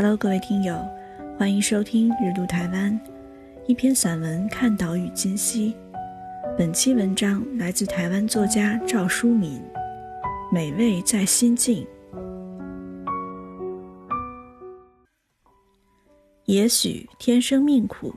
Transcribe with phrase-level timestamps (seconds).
[0.00, 0.80] Hello，各位听友，
[1.36, 2.92] 欢迎收听《日读台湾》，
[3.66, 5.74] 一篇散文看岛屿今夕。
[6.56, 9.60] 本期文章来自台湾作家赵淑敏，
[10.52, 11.84] 《美味在心境》。
[16.44, 18.14] 也许天生命苦，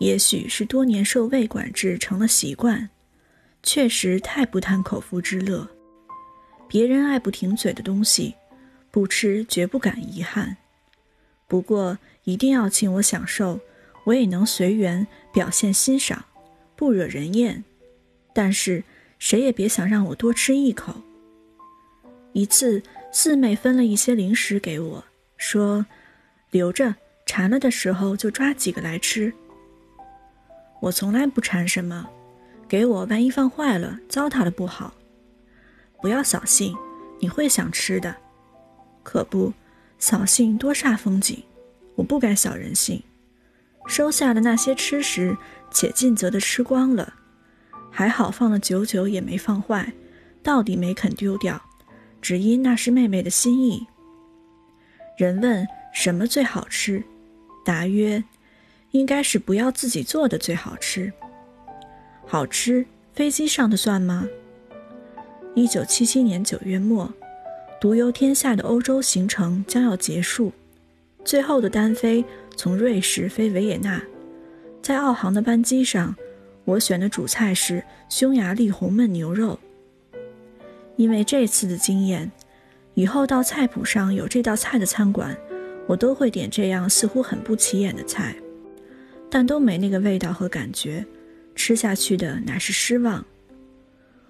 [0.00, 2.90] 也许是多年受胃管制成了习惯，
[3.62, 5.68] 确实太不贪口腹之乐。
[6.66, 8.34] 别人爱不停嘴的东西，
[8.90, 10.56] 不吃绝不感遗憾。
[11.46, 13.60] 不过一定要请我享受，
[14.04, 16.24] 我也能随缘表现欣赏，
[16.74, 17.64] 不惹人厌。
[18.32, 18.84] 但是
[19.18, 20.94] 谁也别想让我多吃一口。
[22.32, 22.82] 一次，
[23.12, 25.04] 四妹分了一些零食给我，
[25.36, 25.86] 说
[26.50, 29.32] ：“留着，馋了的时候就抓几个来吃。”
[30.82, 32.06] 我从来不馋什么，
[32.68, 34.92] 给我万一放坏了，糟蹋了不好。
[36.02, 36.76] 不要扫兴，
[37.18, 38.14] 你会想吃的。
[39.02, 39.52] 可不，
[39.98, 41.42] 扫兴多煞风景。
[41.94, 43.02] 我不该小人性，
[43.86, 45.36] 收下的那些吃食，
[45.70, 47.14] 且尽责的吃光了。
[47.90, 49.94] 还好放了久久也没放坏，
[50.42, 51.62] 到底没肯丢掉，
[52.20, 53.86] 只因那是妹妹的心意。
[55.16, 57.02] 人问什么最好吃，
[57.64, 58.22] 答曰：
[58.90, 61.10] 应该是不要自己做的最好吃。
[62.26, 64.28] 好吃，飞机上的算吗？
[65.54, 67.10] 一九七七年九月末，
[67.86, 70.52] 独游天下的欧洲行程将要结束，
[71.24, 72.24] 最后的单飞
[72.56, 74.02] 从瑞士飞维也纳，
[74.82, 76.12] 在澳航的班机上，
[76.64, 79.56] 我选的主菜是匈牙利红焖牛肉。
[80.96, 82.28] 因为这次的经验，
[82.94, 85.38] 以后到菜谱上有这道菜的餐馆，
[85.86, 88.34] 我都会点这样似乎很不起眼的菜，
[89.30, 91.06] 但都没那个味道和感觉，
[91.54, 93.24] 吃下去的乃是失望。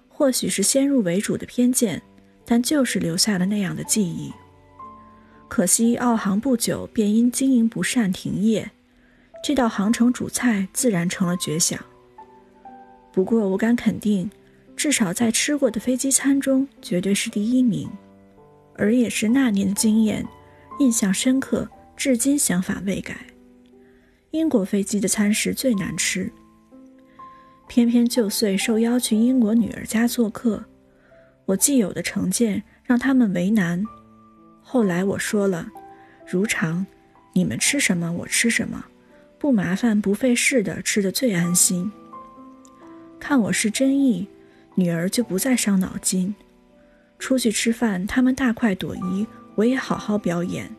[0.07, 1.99] 或许是先入为主的偏见，
[2.49, 4.31] 但就是留下了那样的记忆。
[5.49, 8.71] 可惜澳航不久便因经营不善停业，
[9.43, 11.77] 这道航程主菜自然成了绝响。
[13.11, 14.31] 不过我敢肯定，
[14.77, 17.89] 至少在吃过的飞机餐中绝对是第一名，
[18.75, 20.25] 而也是那年的经验，
[20.79, 23.17] 印象深刻，至今想法未改。
[24.31, 26.31] 英国飞机的餐食最难吃。
[27.67, 30.63] 偏偏就岁受邀去英国女儿家做客，
[31.47, 33.83] 我既有的成见让他们为难。
[34.61, 35.67] 后来我说了，
[36.29, 36.85] 如常，
[37.33, 38.83] 你们吃什么我吃什么，
[39.39, 41.89] 不麻烦不费事的吃的最安心。
[43.17, 44.27] 看我是真意，
[44.75, 46.35] 女儿就不再伤脑筋。
[47.17, 49.25] 出去吃饭，他们大快朵颐，
[49.55, 50.69] 我也好好表演。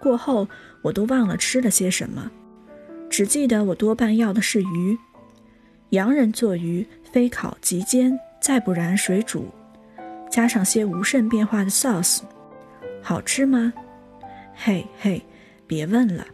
[0.00, 0.48] 过后
[0.80, 2.30] 我都忘了吃了些什么，
[3.10, 4.98] 只记得我多半要的是鱼。
[5.90, 9.46] 洋人做鱼，非烤即煎，再不然水煮，
[10.32, 12.20] 加上些无甚变化的 sauce，
[13.02, 13.70] 好吃吗？
[14.54, 15.22] 嘿嘿，
[15.66, 16.24] 别问了。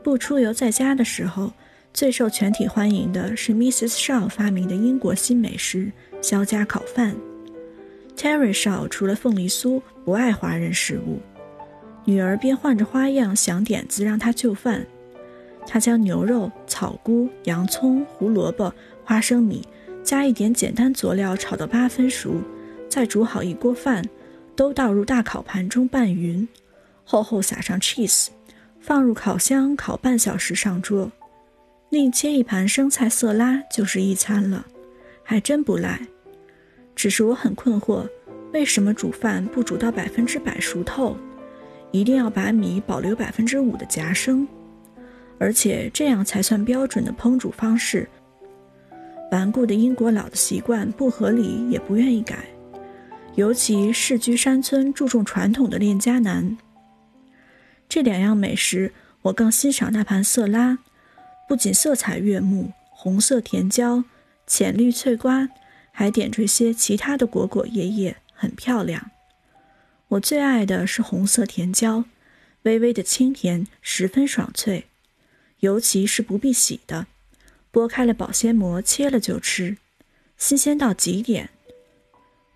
[0.00, 1.52] 不出游在家的时候，
[1.92, 3.98] 最受全体欢迎的是 Mrs.
[3.98, 5.90] Shaw 发明的英国新美食——
[6.22, 7.16] 肖家烤饭。
[8.16, 11.18] Terry Shaw 除了凤梨酥，不爱华人食物，
[12.04, 14.86] 女儿便换着花样想点子让他就范。
[15.66, 18.72] 他将牛肉、草菇、洋葱、胡萝卜、
[19.02, 19.66] 花生米，
[20.04, 22.36] 加一点简单佐料炒到八分熟，
[22.94, 24.08] 再煮好一锅饭，
[24.54, 26.46] 都倒入大烤盘中拌匀，
[27.02, 28.28] 厚厚撒上 cheese，
[28.78, 31.10] 放入烤箱烤半小时上桌，
[31.90, 34.64] 另切一盘生菜色拉就是一餐了，
[35.24, 36.06] 还真不赖。
[36.94, 38.08] 只是我很困惑，
[38.52, 41.16] 为什么煮饭不煮到百分之百熟透，
[41.90, 44.46] 一定要把米保留百分之五的夹生？
[45.40, 48.08] 而且这样才算标准的烹煮方式。
[49.32, 52.44] 顽固的英国佬的习惯不合理，也不愿意改。
[53.36, 56.56] 尤其世居山村、注重传统的恋家男。
[57.88, 60.78] 这两样美食，我更欣赏那盘色拉，
[61.48, 64.04] 不仅色彩悦目，红色甜椒、
[64.46, 65.48] 浅绿翠瓜，
[65.90, 69.10] 还点缀些其他的果果叶叶，很漂亮。
[70.08, 72.04] 我最爱的是红色甜椒，
[72.62, 74.86] 微微的清甜，十分爽脆。
[75.58, 77.08] 尤其是不必洗的，
[77.72, 79.78] 剥开了保鲜膜，切了就吃，
[80.36, 81.50] 新鲜到极点。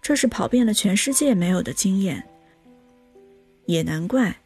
[0.09, 2.27] 这是跑遍了全世界没有的经验。
[3.67, 4.39] 也难怪，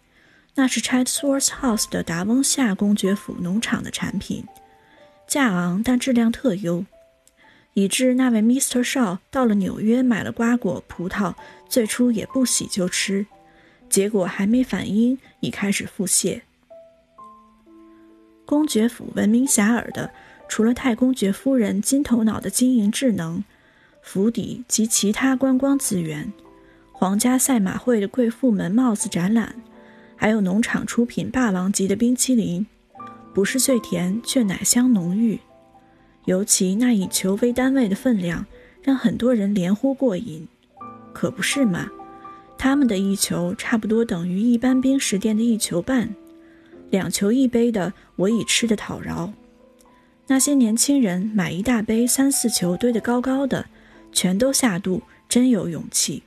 [0.56, 4.44] 那是 Chatsworth House 的达翁夏公爵府农场的产品，
[5.28, 6.84] 价昂但质量特优，
[7.74, 8.82] 以致那位 Mr.
[8.82, 11.32] Shaw 到了纽约买了瓜果葡萄，
[11.68, 13.24] 最初也不洗就吃，
[13.88, 16.40] 结果还没反应，已开始腹泻。
[18.44, 20.12] 公爵府闻名遐迩的，
[20.48, 23.44] 除了太公爵夫人金头脑的经营智能，
[24.02, 26.31] 府邸及其他观光资源，
[26.90, 29.54] 皇家赛马会的贵妇们帽子展览，
[30.16, 32.66] 还有农场出品霸王级的冰淇淋，
[33.32, 35.38] 不是最甜，却奶香浓郁。
[36.26, 38.44] 尤其那以球为单位的分量，
[38.82, 40.46] 让很多人连呼过瘾。
[41.12, 41.88] 可不是嘛？
[42.58, 46.14] 他们的一球差不多等于一般冰食店的一球半，
[46.90, 49.32] 两球一杯的，我已吃得讨饶。
[50.28, 53.66] 那些年轻人买一大杯，三四球堆得高高的，
[54.12, 56.22] 全都下肚，真有勇气。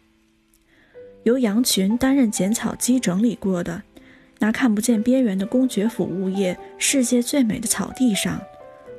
[1.24, 3.82] 由羊群担任剪草机整理过的，
[4.40, 8.42] 那看不见边缘的公爵府物业世界最美的草地上，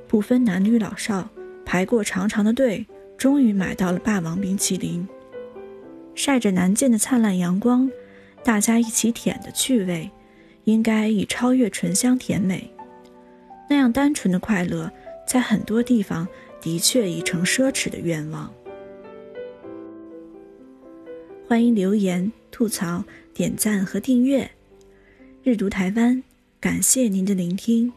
[0.08, 1.28] 不分男女老少，
[1.64, 2.86] 排过长长的队，
[3.16, 5.06] 终于买到了霸王冰淇淋。
[6.14, 7.90] 晒着难见的灿烂阳光，
[8.42, 10.10] 大家一起舔的趣味，
[10.64, 12.70] 应该已超越醇香甜美。
[13.68, 14.90] 那样单纯的快乐，
[15.28, 16.26] 在很多地方
[16.60, 18.52] 的确已成奢侈的愿望。
[21.48, 24.50] 欢迎留言、吐槽、点赞和订阅。
[25.44, 26.20] 日读台湾，
[26.58, 27.92] 感谢您的聆听。